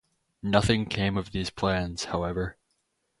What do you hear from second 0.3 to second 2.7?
Nothing came of these plans, however.